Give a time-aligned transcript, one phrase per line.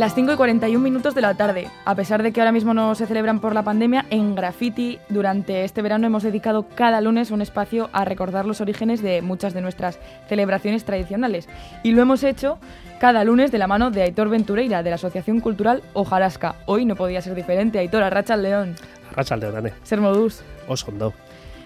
[0.00, 1.68] Las 5 y 41 minutos de la tarde.
[1.84, 5.62] A pesar de que ahora mismo no se celebran por la pandemia, en Graffiti durante
[5.62, 9.60] este verano hemos dedicado cada lunes un espacio a recordar los orígenes de muchas de
[9.60, 11.50] nuestras celebraciones tradicionales.
[11.82, 12.58] Y lo hemos hecho
[12.98, 16.54] cada lunes de la mano de Aitor Ventureira, de la Asociación Cultural Ojarasca.
[16.64, 17.78] Hoy no podía ser diferente.
[17.78, 18.76] Aitor, arracha al león.
[19.10, 19.70] Arracha al león.
[19.82, 20.40] Ser modus.
[20.66, 21.12] Osondo.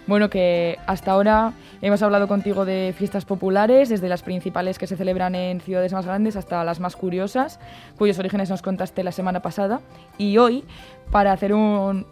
[0.07, 4.97] Bueno, que hasta ahora hemos hablado contigo de fiestas populares, desde las principales que se
[4.97, 7.59] celebran en ciudades más grandes hasta las más curiosas,
[7.97, 9.81] cuyos orígenes nos contaste la semana pasada.
[10.19, 10.65] Y hoy,
[11.11, 12.05] para hacer un,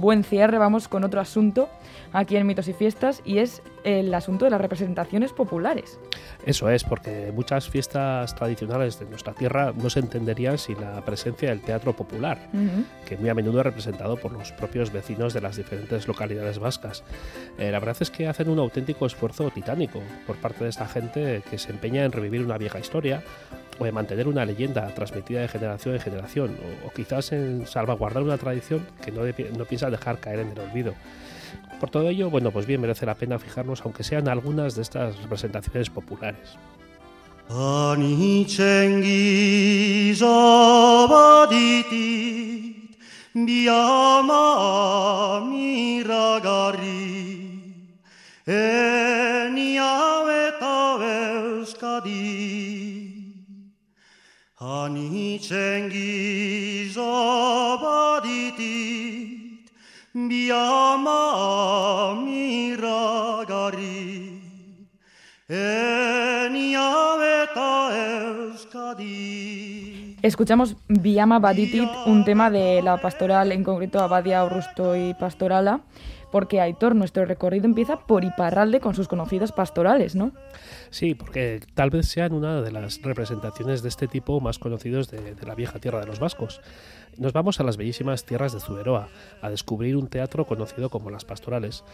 [0.00, 1.68] buen cierre, vamos con otro asunto
[2.12, 5.98] aquí en Mitos y Fiestas, y es el asunto de las representaciones populares.
[6.44, 11.48] Eso es, porque muchas fiestas tradicionales de nuestra tierra no se entenderían sin la presencia
[11.48, 12.38] del teatro popular,
[13.06, 17.02] que muy a menudo es representado por los propios vecinos de las diferentes localidades vascas.
[17.58, 21.42] Eh, la verdad es que hacen un auténtico esfuerzo titánico por parte de esta gente
[21.50, 23.22] que se empeña en revivir una vieja historia
[23.78, 28.22] o en mantener una leyenda transmitida de generación en generación, o, o quizás en salvaguardar
[28.22, 30.94] una tradición que no piensa dejar caer en el olvido.
[31.80, 35.20] Por todo ello, bueno, pues bien merece la pena fijarnos, aunque sean algunas de estas
[35.22, 36.56] representaciones populares.
[60.14, 61.18] Biama
[67.08, 70.16] biama euskadi.
[70.22, 75.80] Escuchamos Viama Baditit, un tema de la pastoral, en concreto Abadia Aurusto y Pastorala,
[76.30, 80.32] porque Aitor, nuestro recorrido empieza por Iparralde con sus conocidas pastorales, ¿no?
[80.90, 85.34] Sí, porque tal vez sean una de las representaciones de este tipo más conocidos de,
[85.46, 86.60] la vieja tierra de los vascos.
[87.16, 89.08] Nos vamos a las bellísimas tierras de Zuberoa,
[89.42, 91.84] a descubrir un teatro conocido como las pastorales.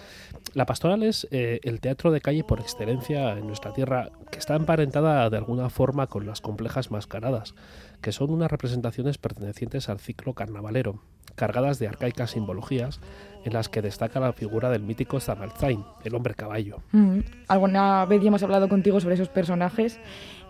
[0.52, 4.54] La pastoral es eh, el teatro de calle por excelencia en nuestra tierra, que está
[4.54, 7.54] emparentada de alguna forma con las complejas mascaradas,
[8.02, 11.00] que son unas representaciones pertenecientes al ciclo carnavalero,
[11.34, 13.00] cargadas de arcaicas simbologías,
[13.44, 16.78] en las que destaca la figura del mítico Zamalzain, el hombre caballo.
[16.92, 17.18] Mm,
[17.48, 20.00] Alguna vez ya hemos hablado contigo sobre esos personajes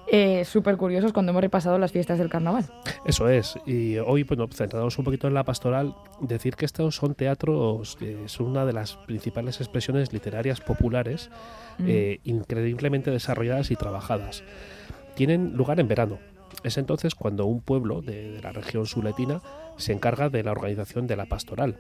[0.07, 2.67] eh, súper curiosos cuando hemos repasado las fiestas del carnaval.
[3.07, 7.15] Eso es, y hoy, bueno, centrándonos un poquito en la pastoral, decir que estos son
[7.15, 11.31] teatros que son una de las principales expresiones literarias populares,
[11.79, 11.85] Mm.
[11.89, 14.45] eh, increíblemente desarrolladas y trabajadas.
[15.17, 16.19] Tienen lugar en verano.
[16.65, 19.41] Es entonces cuando un pueblo de, de la región suletina
[19.77, 21.79] se encarga de la organización de la pastoral,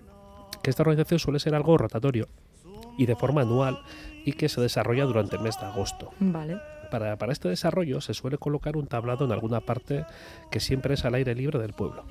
[0.62, 2.28] que esta organización suele ser algo rotatorio
[2.96, 3.80] y de forma anual
[4.24, 6.10] y que se desarrolla durante el mes de agosto.
[6.20, 6.58] Vale.
[6.90, 10.04] Para, para este desarrollo se suele colocar un tablado en alguna parte
[10.50, 12.04] que siempre es al aire libre del pueblo.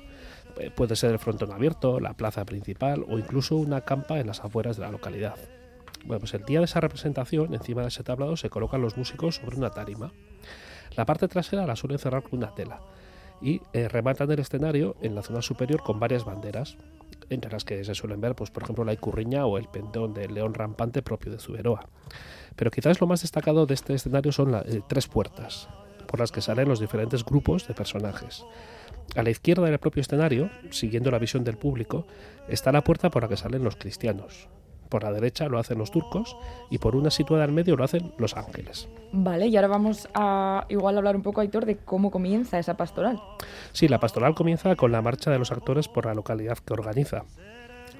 [0.58, 4.40] Eh, Puede ser el frontón abierto, la plaza principal o incluso una campa en las
[4.44, 5.36] afueras de la localidad.
[6.04, 9.36] Bueno, pues el día de esa representación, encima de ese tablado se colocan los músicos
[9.36, 10.12] sobre una tarima.
[10.96, 12.80] La parte trasera la suelen cerrar con una tela
[13.40, 16.76] y eh, rematan el escenario en la zona superior con varias banderas,
[17.30, 20.34] entre las que se suelen ver, pues, por ejemplo, la icurriña o el pendón del
[20.34, 21.86] león rampante propio de Zuberoa.
[22.56, 25.68] Pero quizás lo más destacado de este escenario son las tres puertas,
[26.06, 28.44] por las que salen los diferentes grupos de personajes.
[29.16, 32.06] A la izquierda del propio escenario, siguiendo la visión del público,
[32.48, 34.48] está la puerta por la que salen los cristianos.
[34.94, 36.36] Por la derecha lo hacen los turcos
[36.70, 38.88] y por una situada al medio lo hacen los ángeles.
[39.10, 43.20] Vale, y ahora vamos a igual hablar un poco, Aitor, de cómo comienza esa pastoral.
[43.72, 47.24] Sí, la pastoral comienza con la marcha de los actores por la localidad que organiza.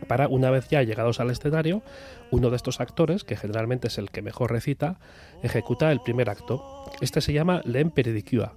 [0.06, 1.82] Para, una vez ya llegados al escenario,
[2.30, 5.00] uno de estos actores, que generalmente es el que mejor recita,
[5.42, 6.84] ejecuta el primer acto.
[7.00, 8.54] Este se llama Len Peridicua.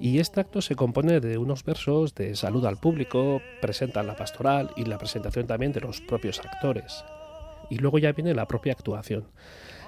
[0.00, 4.70] Y este acto se compone de unos versos de salud al público, presentan la pastoral
[4.76, 7.04] y la presentación también de los propios actores.
[7.72, 9.24] Y luego ya viene la propia actuación.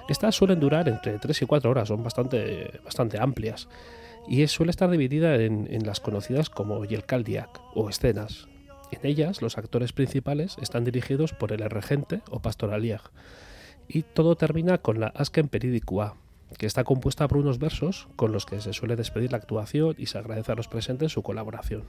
[0.09, 3.67] Estas suelen durar entre 3 y 4 horas, son bastante, bastante amplias.
[4.27, 8.47] Y suele estar dividida en, en las conocidas como Yelkaldiak o escenas.
[8.91, 13.01] En ellas, los actores principales están dirigidos por el regente o pastoraliag.
[13.87, 16.15] Y todo termina con la Asken Peridicua,
[16.57, 20.07] que está compuesta por unos versos con los que se suele despedir la actuación y
[20.07, 21.83] se agradece a los presentes su colaboración.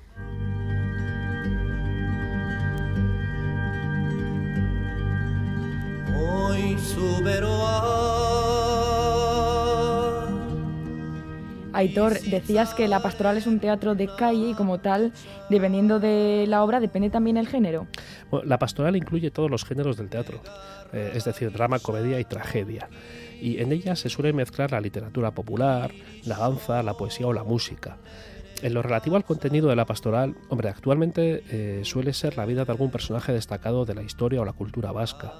[11.76, 15.12] Aitor, decías que la pastoral es un teatro de calle y como tal,
[15.50, 17.86] dependiendo de la obra, depende también el género.
[18.30, 20.40] Bueno, la pastoral incluye todos los géneros del teatro,
[20.94, 22.88] eh, es decir, drama, comedia y tragedia.
[23.42, 25.92] Y en ella se suele mezclar la literatura popular,
[26.24, 27.98] la danza, la poesía o la música.
[28.62, 32.64] En lo relativo al contenido de la pastoral, hombre, actualmente eh, suele ser la vida
[32.64, 35.34] de algún personaje destacado de la historia o la cultura vasca.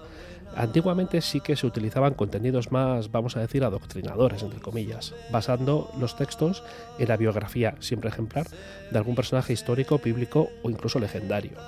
[0.55, 6.17] Antiguamente sí que se utilizaban contenidos más, vamos a decir, adoctrinadores, entre comillas, basando los
[6.17, 6.63] textos
[6.99, 8.47] en la biografía, siempre ejemplar,
[8.91, 11.59] de algún personaje histórico, bíblico o incluso legendario.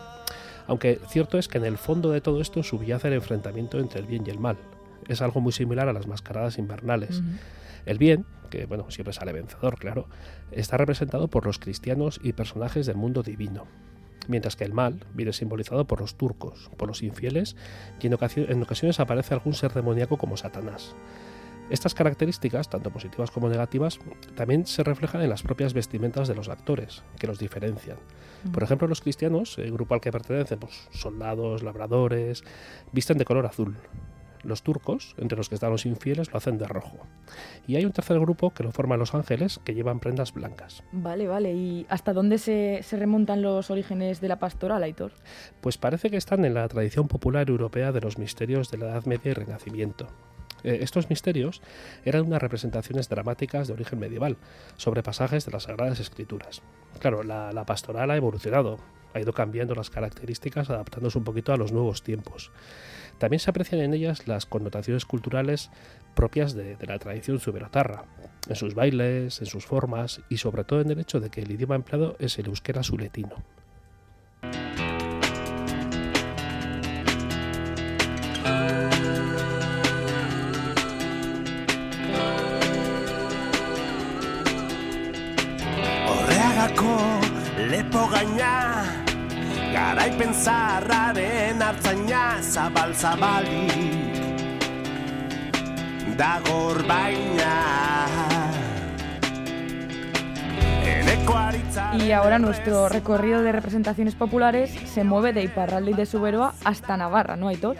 [0.66, 4.06] Aunque cierto es que en el fondo de todo esto subyace el enfrentamiento entre el
[4.06, 4.56] bien y el mal.
[5.08, 7.22] Es algo muy similar a las mascaradas invernales.
[7.86, 10.08] El bien, que bueno, siempre sale vencedor, claro,
[10.50, 13.66] está representado por los cristianos y personajes del mundo divino,
[14.28, 17.56] mientras que el mal viene simbolizado por los turcos, por los infieles,
[18.00, 20.94] y en, en ocasiones aparece algún ser demoníaco como Satanás.
[21.70, 23.98] Estas características, tanto positivas como negativas,
[24.34, 27.98] también se reflejan en las propias vestimentas de los actores, que los diferencian.
[28.52, 32.42] Por ejemplo, los cristianos, el grupo al que pertenecen, pues, soldados, labradores,
[32.92, 33.76] visten de color azul,
[34.42, 36.98] los turcos, entre los que están los infieles, lo hacen de rojo.
[37.66, 40.82] Y hay un tercer grupo que lo forman los ángeles, que llevan prendas blancas.
[40.92, 41.54] Vale, vale.
[41.54, 45.12] ¿Y hasta dónde se, se remontan los orígenes de la pastoral, Aitor?
[45.60, 49.04] Pues parece que están en la tradición popular europea de los misterios de la Edad
[49.06, 50.08] Media y Renacimiento.
[50.64, 51.62] Eh, estos misterios
[52.04, 54.36] eran unas representaciones dramáticas de origen medieval
[54.76, 56.62] sobre pasajes de las Sagradas Escrituras.
[56.98, 58.78] Claro, la, la pastoral ha evolucionado,
[59.14, 62.50] ha ido cambiando las características, adaptándose un poquito a los nuevos tiempos.
[63.18, 65.70] También se aprecian en ellas las connotaciones culturales
[66.14, 68.04] propias de, la tradición suberotarra,
[68.48, 71.50] en sus bailes, en sus formas y sobre todo en el hecho de que el
[71.50, 73.42] idioma empleado es el euskera suletino.
[87.58, 88.84] Lepo gaina
[89.72, 93.72] Garaipen zaharraren hartzaina Zabal zabalik
[96.16, 98.06] Dagor baina
[102.04, 106.96] Y ahora nuestro recorrido de representaciones populares se mueve de Iparralde y de Suberoa hasta
[106.96, 107.76] Navarra, ¿no, Aitor?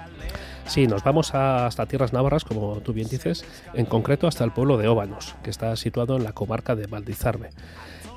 [0.67, 4.51] Sí, nos vamos a- hasta tierras navarras, como tú bien dices, en concreto hasta el
[4.53, 7.51] pueblo de Óbanos, que está situado en la comarca de Valdizarbe.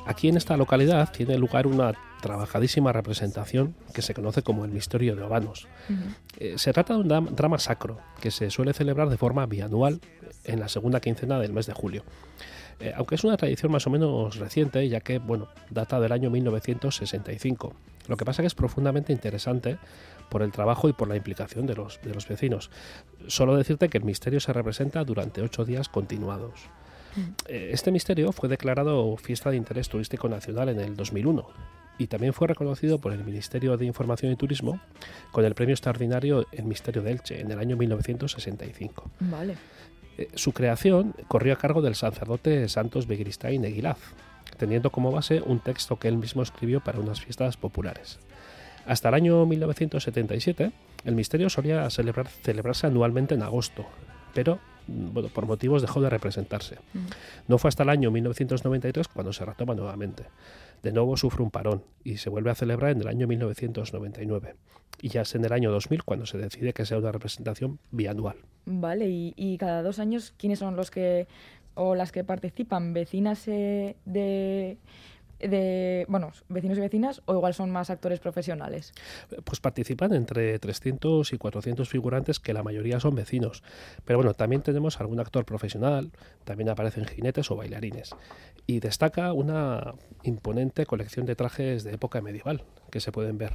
[0.05, 5.15] Aquí en esta localidad tiene lugar una trabajadísima representación que se conoce como el Misterio
[5.15, 5.67] de Óbanos.
[6.37, 10.01] Eh, se trata de un dram- drama sacro que se suele celebrar de forma bianual
[10.43, 12.03] en la segunda quincena del mes de julio.
[12.79, 16.29] Eh, aunque es una tradición más o menos reciente, ya que bueno, data del año
[16.31, 17.73] 1965.
[18.07, 19.77] Lo que pasa que es profundamente interesante
[20.29, 22.71] por el trabajo y por la implicación de los, de los vecinos.
[23.27, 26.61] Solo decirte que el misterio se representa durante ocho días continuados.
[27.47, 31.47] Eh, Este misterio fue declarado fiesta de interés turístico nacional en el 2001
[31.97, 34.79] y también fue reconocido por el Ministerio de Información y Turismo
[35.31, 39.09] con el premio extraordinario El Misterio de Elche en el año 1965.
[39.19, 39.55] Vale.
[40.17, 43.99] Eh, Su creación corrió a cargo del sacerdote Santos Begristain Eguilaz,
[44.57, 48.19] teniendo como base un texto que él mismo escribió para unas fiestas populares.
[48.85, 50.71] Hasta el año 1977,
[51.05, 53.85] el misterio solía celebrar- celebrarse anualmente en agosto,
[54.33, 54.59] pero
[55.13, 56.77] bueno, por motivos dejó de representarse.
[57.47, 60.23] No fue hasta el año 1993 cuando se retoma nuevamente.
[60.83, 64.55] De nuevo sufre un parón y se vuelve a celebrar en el año 1999.
[65.01, 68.37] Y ya es en el año 2000 cuando se decide que sea una representación bianual.
[68.65, 71.27] Vale, y, y cada dos años, ¿quiénes son los que
[71.73, 72.93] o las que participan?
[72.93, 74.77] ¿Vecinas eh, de,
[75.47, 76.07] de,
[76.49, 78.93] vecinos y vecinas o igual son más actores profesionales?
[79.43, 83.63] pues participan entre 300 y 400 figurantes que la mayoría son vecinos.
[84.05, 86.11] Pero bueno, también tenemos algún actor profesional,
[86.43, 88.15] también aparecen jinetes o bailarines.
[88.67, 89.93] Y destaca una
[90.23, 93.53] imponente colección de trajes de época medieval que se pueden ver.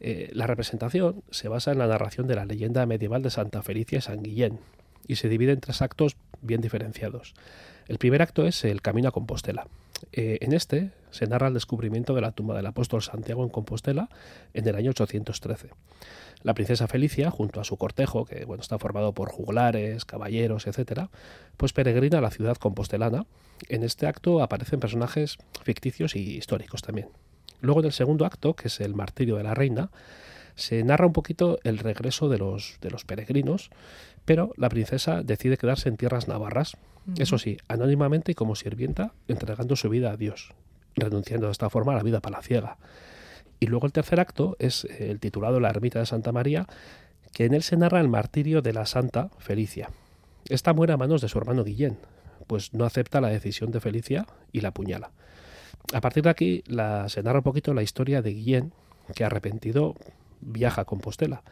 [0.00, 3.98] Eh, la representación se basa en la narración de la leyenda medieval de Santa Felicia
[3.98, 4.58] y San Guillén
[5.06, 7.34] y se divide en tres actos bien diferenciados.
[7.88, 9.66] El primer acto es el Camino a Compostela.
[10.12, 14.08] Eh, en este se narra el descubrimiento de la tumba del apóstol Santiago en Compostela
[14.54, 15.70] en el año 813.
[16.42, 21.10] La princesa Felicia, junto a su cortejo, que bueno, está formado por juglares, caballeros, etcétera,
[21.56, 23.26] pues peregrina a la ciudad compostelana.
[23.68, 27.08] En este acto aparecen personajes ficticios y históricos también.
[27.60, 29.90] Luego en el segundo acto, que es el martirio de la reina,
[30.54, 33.70] se narra un poquito el regreso de los, de los peregrinos,
[34.24, 36.76] pero la princesa decide quedarse en tierras navarras,
[37.18, 40.52] eso sí, anónimamente y como sirvienta, entregando su vida a Dios,
[40.96, 42.78] renunciando de esta forma a la vida palaciega.
[43.58, 46.66] Y luego el tercer acto es eh, el titulado La ermita de Santa María,
[47.32, 49.90] que en él se narra el martirio de la santa Felicia.
[50.48, 51.98] Esta muere a manos de su hermano Guillén,
[52.46, 55.12] pues no acepta la decisión de Felicia y la apuñala.
[55.92, 58.72] A partir de aquí la, se narra un poquito la historia de Guillén,
[59.14, 59.94] que arrepentido
[60.40, 61.42] viaja a Compostela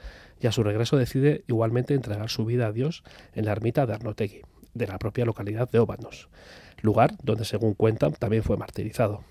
[0.40, 3.02] y a su regreso decide igualmente entregar su vida a Dios
[3.34, 4.42] en la ermita de Arnotegui,
[4.74, 6.28] de la propia localidad de Óbanos,
[6.82, 9.22] lugar donde según cuentan también fue martirizado.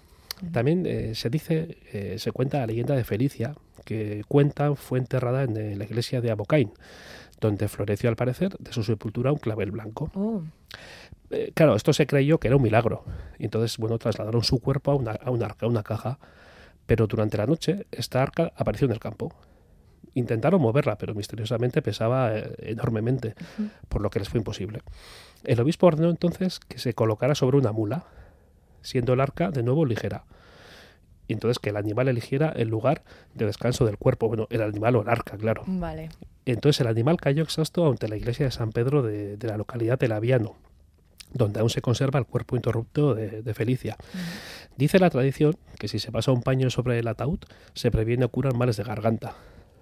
[0.52, 5.44] También eh, se dice, eh, se cuenta la leyenda de Felicia, que cuenta fue enterrada
[5.44, 6.72] en eh, la iglesia de Abocain,
[7.40, 10.12] donde floreció al parecer de su sepultura un clavel blanco.
[10.14, 10.42] Oh,
[11.30, 13.04] Eh, claro, esto se creyó que era un milagro.
[13.38, 16.20] Y entonces, bueno, trasladaron su cuerpo a una, a un arca, a una caja.
[16.86, 19.34] Pero durante la noche, esta arca apareció en el campo.
[20.18, 23.36] Intentaron moverla, pero misteriosamente pesaba eh, enormemente,
[23.88, 24.82] por lo que les fue imposible.
[25.44, 28.06] El obispo ordenó entonces que se colocara sobre una mula,
[28.82, 30.24] siendo el arca de nuevo ligera.
[31.28, 33.04] Y entonces que el animal eligiera el lugar
[33.36, 34.28] de descanso del cuerpo.
[34.28, 35.62] Bueno, el animal o el arca, claro.
[35.68, 36.10] vale.
[36.46, 40.00] Entonces el animal cayó exhausto ante la iglesia de San Pedro de, de la localidad
[40.00, 40.56] de Laviano,
[41.32, 43.98] donde aún se conserva el cuerpo interrupto de, de Felicia.
[44.78, 47.40] Dice la tradición que si se pasa un paño sobre el ataúd,
[47.76, 49.36] se previene o curan males de garganta.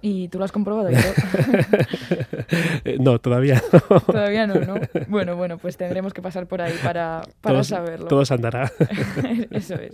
[0.08, 0.90] ¿Y tú lo has comprobado?
[0.90, 1.16] Aitor?
[2.86, 3.64] Eh, no, todavía
[4.06, 4.76] Todavía no, ¿no?
[5.08, 8.08] Bueno, bueno, pues tendremos que pasar por ahí para, para todos, saberlo.
[8.08, 8.72] todos andará.
[9.50, 9.94] Eso es.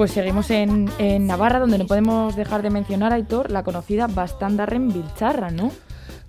[0.00, 0.86] Pues seguimos en,
[1.26, 5.70] Navarra, donde no podemos dejar de mencionar, Aitor, la conocida Bastandarren Bilcharra, ¿no?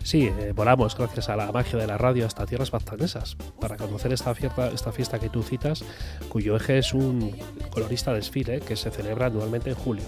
[0.03, 4.11] Sí, eh, volamos gracias a la magia de la radio hasta tierras baztanesas para conocer
[4.11, 5.85] esta fiesta, esta fiesta que tú citas,
[6.27, 7.33] cuyo eje es un
[7.69, 10.03] colorista desfile que se celebra anualmente en julio.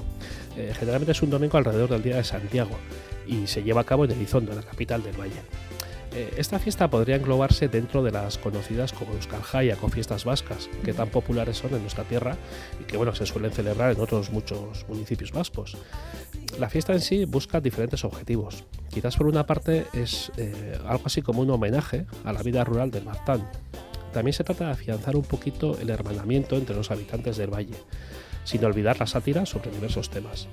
[0.58, 2.75] Eh, generalmente es un domingo alrededor del Día de Santiago
[3.25, 5.39] y se lleva a cabo en Elizondo, en la capital del valle.
[6.15, 10.70] Eh, esta fiesta podría englobarse dentro de las conocidas como Euskal Jaiak o fiestas vascas,
[10.84, 12.38] que tan populares son en nuestra tierra
[12.79, 15.75] y que bueno, se suelen celebrar en otros muchos municipios vascos.
[16.60, 18.63] La fiesta en sí busca diferentes objetivos.
[18.89, 22.91] Quizás por una parte es eh, algo así como un homenaje a la vida rural
[22.91, 23.50] del Baztán.
[24.12, 27.74] También se trata de afianzar un poquito el hermanamiento entre los habitantes del valle,
[28.43, 30.48] sin olvidar la sátira sobre diversos temas.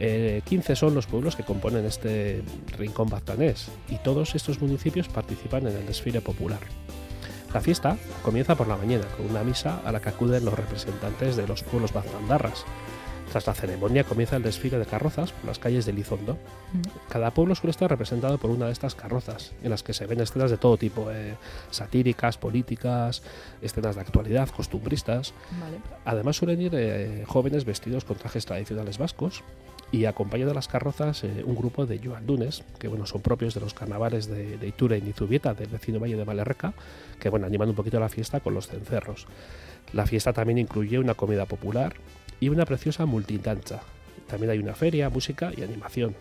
[0.00, 2.42] Eh, 15 son los pueblos que componen este
[2.76, 6.60] rincón baztanés y todos estos municipios participan en el desfile popular.
[7.52, 11.34] La fiesta comienza por la mañana con una misa a la que acuden los representantes
[11.36, 12.64] de los pueblos baztandarras.
[13.30, 16.38] Tras la ceremonia comienza el desfile de carrozas por las calles de Lizondo.
[17.10, 20.20] Cada pueblo suele estar representado por una de estas carrozas, en las que se ven
[20.20, 21.34] escenas de todo tipo, eh,
[21.70, 23.22] satíricas, políticas,
[23.60, 25.34] escenas de actualidad, costumbristas.
[25.60, 25.78] Vale.
[26.06, 29.42] Además suelen ir eh, jóvenes vestidos con trajes tradicionales vascos
[29.90, 33.60] y acompañan a las carrozas eh, un grupo de yuandunes, que bueno, son propios de
[33.60, 36.74] los carnavales de, de Itura y Nizubieta, del vecino valle de Valerreca,
[37.18, 39.26] que bueno, animan un poquito la fiesta con los cencerros.
[39.92, 41.94] La fiesta también incluye una comida popular
[42.40, 43.80] y una preciosa multitancha.
[44.26, 46.14] También hay una feria, música y animación.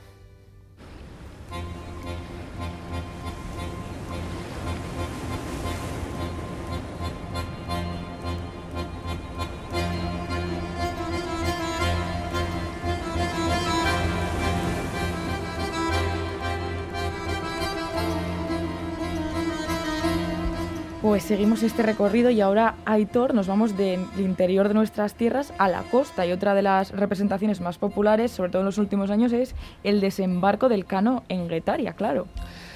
[21.17, 25.67] Pues seguimos este recorrido y ahora, Aitor, nos vamos del interior de nuestras tierras a
[25.67, 26.27] la costa.
[26.27, 29.99] Y otra de las representaciones más populares, sobre todo en los últimos años, es el
[29.99, 32.27] desembarco del Cano en Guetaria, claro.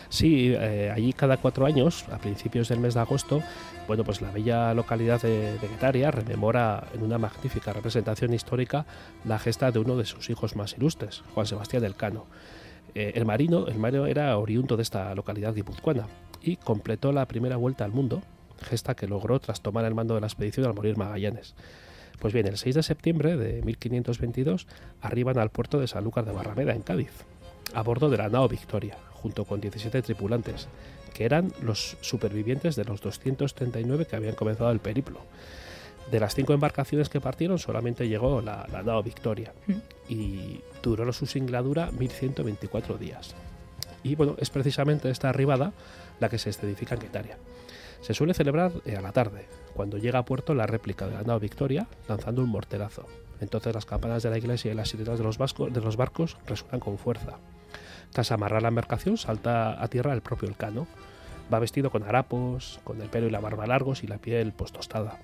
[0.09, 3.43] Sí, eh, allí cada cuatro años, a principios del mes de agosto,
[3.87, 8.87] bueno, pues la bella localidad de, de Guetaria rememora en una magnífica representación histórica
[9.23, 12.25] la gesta de uno de sus hijos más ilustres, Juan Sebastián del Cano.
[12.95, 16.07] Eh, el marino, el marino era oriundo de esta localidad guipuzcoana
[16.41, 18.21] y completó la primera vuelta al mundo,
[18.61, 21.55] gesta que logró tras tomar el mando de la expedición al morir Magallanes.
[22.19, 24.67] Pues bien, el 6 de septiembre de 1522
[25.01, 27.11] arriban al puerto de Sanlúcar de Barrameda, en Cádiz,
[27.73, 30.67] a bordo de la nao Victoria, junto con 17 tripulantes,
[31.13, 35.19] que eran los supervivientes de los 239 que habían comenzado el periplo.
[36.11, 39.53] De las cinco embarcaciones que partieron, solamente llegó la, la nao Victoria
[40.07, 43.35] y duró su singladura 1124 días.
[44.03, 45.73] Y bueno, es precisamente esta arribada
[46.19, 47.37] la que se escenifica en Guetaria.
[48.01, 51.21] Se suele celebrar eh, a la tarde, cuando llega a puerto la réplica de la
[51.21, 53.05] nao Victoria, lanzando un morterazo.
[53.39, 56.79] Entonces las campanas de la iglesia y las sirenas de los, de los barcos resuenan
[56.79, 57.37] con fuerza.
[58.11, 60.87] Tras amarrar la embarcación, salta a tierra el propio Elcano.
[61.51, 64.71] Va vestido con harapos, con el pelo y la barba largos y la piel pues
[64.71, 65.19] tostada.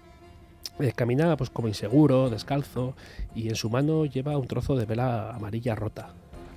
[0.80, 2.96] Eh, camina pues como inseguro, descalzo,
[3.34, 6.14] y en su mano lleva un trozo de vela amarilla rota.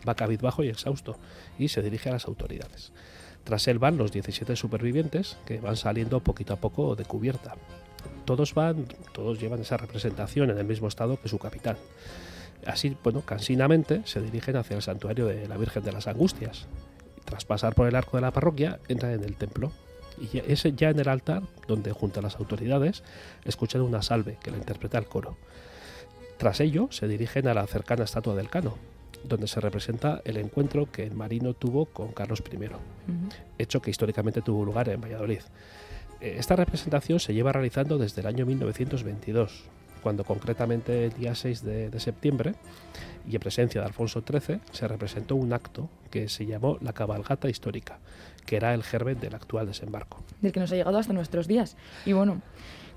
[0.08, 1.18] Va cabizbajo y exhausto,
[1.58, 2.92] y se dirige a las autoridades.
[3.44, 7.56] Tras él van los 17 supervivientes que van saliendo poquito a poco de cubierta.
[8.24, 11.76] Todos van, todos llevan esa representación en el mismo estado que su capitán.
[12.66, 16.66] Así, bueno, cansinamente se dirigen hacia el santuario de la Virgen de las Angustias.
[17.24, 19.72] Tras pasar por el arco de la parroquia, entran en el templo.
[20.20, 23.02] Y es ya en el altar donde, junto a las autoridades,
[23.44, 25.38] escuchan una salve que la interpreta el coro.
[26.36, 28.76] Tras ello, se dirigen a la cercana estatua del Cano,
[29.24, 32.68] donde se representa el encuentro que el marino tuvo con Carlos I,
[33.58, 35.40] hecho que históricamente tuvo lugar en Valladolid.
[36.20, 39.64] Eh, Esta representación se lleva realizando desde el año 1922,
[40.02, 42.54] cuando concretamente el día 6 de, de septiembre,
[43.28, 47.48] y en presencia de Alfonso XIII, se representó un acto que se llamó la cabalgata
[47.50, 47.98] histórica,
[48.46, 50.22] que era el germen del actual desembarco.
[50.40, 51.76] del que nos ha llegado hasta nuestros días.
[52.06, 52.40] Y bueno,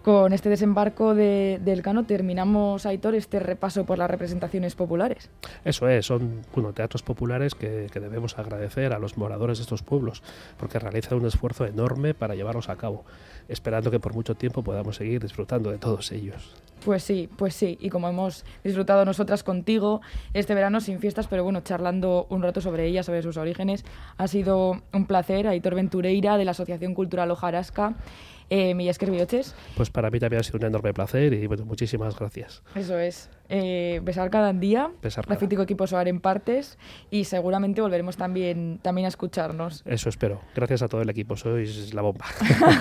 [0.04, 5.30] con este desembarco de- del Cano terminamos, Aitor, este repaso por las representaciones populares.
[5.64, 6.42] Eso es, son
[6.76, 10.22] teatros populares que debemos agradecer a los moradores de estos pueblos,
[10.58, 13.06] porque realizan un esfuerzo enorme para llevarlos a cabo,
[13.48, 16.54] esperando que por mucho tiempo podamos seguir disfrutando de todos ellos.
[16.86, 20.02] Pues sí, pues sí, y como hemos disfrutado nosotras contigo
[20.34, 23.86] este verano sin fiestas, pero bueno, charlando un rato sobre ellas, sobre sus orígenes,
[24.18, 27.96] ha sido un placer, Aitor Ventureira de la Asociación Cultural Ojarasca,
[28.50, 32.62] eh, Bioches, Pues para mí también ha sido un enorme placer y bueno, muchísimas gracias.
[32.76, 35.36] eso es, eh, besar cada día, Besar cada.
[35.36, 36.78] Rafítico Equipo Soar en partes,
[37.10, 39.84] y seguramente volveremos también, también a escucharnos.
[39.86, 40.42] Eso espero.
[40.56, 42.26] Gracias a todo el equipo, sois la bomba.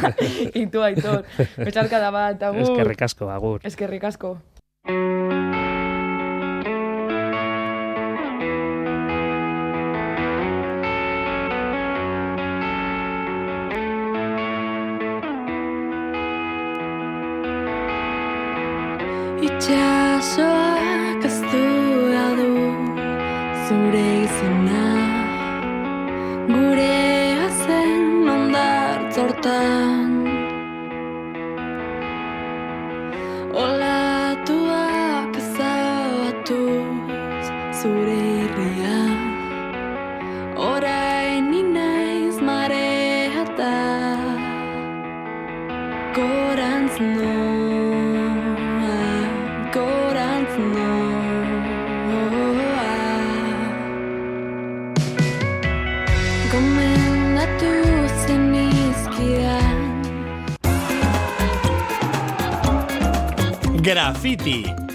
[0.54, 1.24] y tú, Aitor,
[1.56, 3.60] besar cada bat, es que recasco, agur.
[3.62, 4.38] Es que ricasco.
[19.46, 21.64] Itxasoak ez du
[22.16, 22.52] du
[23.66, 24.86] zure izena
[26.48, 26.94] Gure
[27.48, 28.98] azen ondar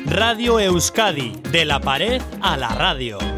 [0.05, 3.36] Radio Euskadi, de la pared a la radio.